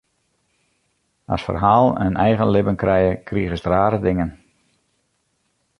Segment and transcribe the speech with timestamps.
[1.35, 4.31] As ferhalen in eigen libben krije, krigest rare dingen.